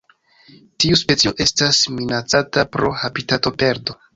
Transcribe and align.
Tiu 0.83 0.97
specio 1.01 1.33
estas 1.45 1.81
minacata 1.99 2.67
pro 2.77 2.91
habitatoperdo. 3.03 4.01